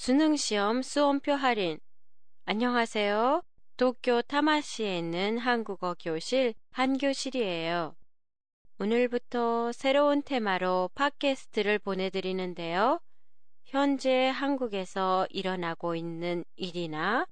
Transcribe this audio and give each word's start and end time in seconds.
수능시험 0.00 0.82
수험표 0.82 1.32
할인. 1.32 1.80
안녕하세요. 2.44 3.42
도쿄 3.76 4.22
타마시에 4.22 4.96
있는 4.96 5.38
한국어 5.38 5.96
교실 5.98 6.54
한교실이에요. 6.70 7.96
오늘부터 8.78 9.72
새로운 9.72 10.22
테마로 10.22 10.90
팟캐스트를 10.94 11.80
보내드리는데요. 11.80 13.00
현재 13.64 14.28
한국에서 14.28 15.26
일어나고 15.30 15.96
있는 15.96 16.44
일이나 16.54 17.26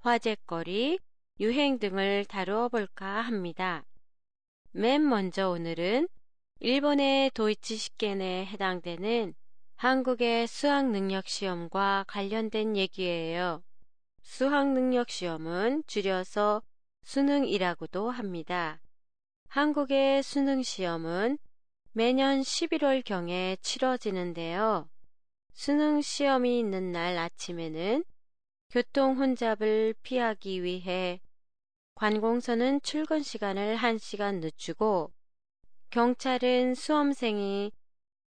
화제거리, 0.00 0.98
유행 1.38 1.78
등을 1.78 2.24
다루어 2.24 2.68
볼까 2.68 3.20
합니다. 3.20 3.84
맨 4.72 5.08
먼저 5.08 5.50
오늘은 5.50 6.08
일본의 6.58 7.30
도이치 7.30 7.76
시켄에 7.76 8.46
해당되는 8.46 9.34
한국의 9.78 10.48
수학 10.48 10.90
능력 10.90 11.28
시험과 11.28 12.04
관련된 12.08 12.76
얘기예요. 12.76 13.62
수학 14.22 14.72
능력 14.72 15.08
시험은 15.08 15.84
줄여서 15.86 16.64
수능이라고도 17.04 18.10
합니다. 18.10 18.80
한국의 19.46 20.24
수능 20.24 20.64
시험은 20.64 21.38
매년 21.92 22.40
11월경에 22.40 23.62
치러지는데요. 23.62 24.88
수능 25.52 26.00
시험이 26.00 26.58
있는 26.58 26.90
날 26.90 27.16
아침에는 27.16 28.02
교통 28.70 29.16
혼잡을 29.16 29.94
피하기 30.02 30.64
위해 30.64 31.20
관공서는 31.94 32.82
출근 32.82 33.22
시간을 33.22 33.76
1시간 33.76 34.40
늦추고 34.40 35.12
경찰은 35.90 36.74
수험생이 36.74 37.70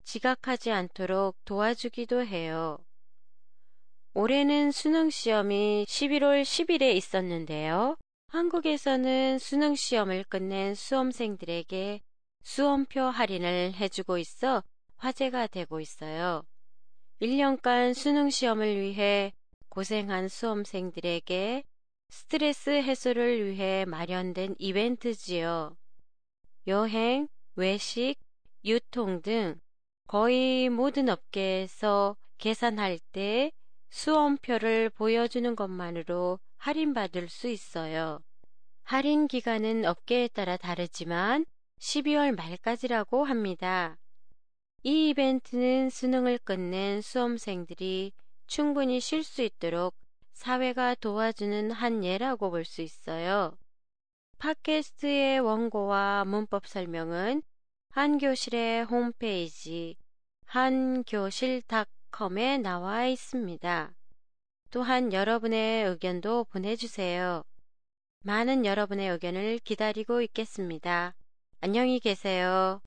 지각하지 0.03 0.71
않도록 0.71 1.37
도와주기도 1.45 2.25
해요. 2.25 2.77
올해는 4.13 4.71
수능 4.71 5.09
시험이 5.09 5.85
11월 5.87 6.43
10일에 6.43 6.93
있었는데요. 6.95 7.97
한국에서는 8.27 9.39
수능 9.39 9.75
시험을 9.75 10.25
끝낸 10.25 10.75
수험생들에게 10.75 12.01
수험표 12.43 13.01
할인을 13.01 13.73
해주고 13.75 14.17
있어 14.17 14.63
화제가 14.97 15.47
되고 15.47 15.79
있어요. 15.79 16.43
1년간 17.21 17.93
수능 17.93 18.29
시험을 18.29 18.79
위해 18.79 19.33
고생한 19.69 20.27
수험생들에게 20.27 21.63
스트레스 22.09 22.69
해소를 22.69 23.45
위해 23.45 23.85
마련된 23.85 24.55
이벤트지요. 24.59 25.77
여행, 26.67 27.27
외식, 27.55 28.15
유통 28.65 29.21
등 29.21 29.59
거의 30.11 30.67
모든 30.67 31.07
업계에서 31.07 32.17
계산할 32.37 32.99
때 33.13 33.53
수험표를 33.91 34.89
보여주는 34.89 35.55
것만으로 35.55 36.37
할인받을 36.57 37.29
수 37.29 37.47
있어요. 37.47 38.19
할인 38.83 39.29
기간은 39.29 39.85
업계에 39.85 40.27
따라 40.27 40.57
다르지만 40.57 41.45
12월 41.79 42.35
말까지라고 42.35 43.23
합니다. 43.23 43.97
이 44.83 45.07
이벤트는 45.07 45.89
수능을 45.89 46.39
끝낸 46.39 46.99
수험생들이 46.99 48.11
충분히 48.47 48.99
쉴 48.99 49.23
수 49.23 49.41
있도록 49.41 49.95
사회가 50.33 50.95
도와주는 50.95 51.71
한 51.71 52.03
예라고 52.03 52.51
볼 52.51 52.65
수 52.65 52.81
있어요. 52.81 53.57
팟캐스트의 54.39 55.39
원고와 55.39 56.25
문법 56.25 56.67
설명은 56.67 57.43
한교실의 57.91 58.85
홈페이지 58.85 60.00
한교실닷컴에 60.51 62.57
나와 62.57 63.05
있습니다. 63.05 63.93
또한 64.69 65.13
여러분의 65.13 65.85
의견도 65.85 66.43
보내주세요. 66.43 67.43
많은 68.23 68.65
여러분의 68.65 69.11
의견을 69.11 69.59
기다리고 69.59 70.21
있겠습니다. 70.21 71.15
안녕히 71.61 72.01
계세요. 72.01 72.81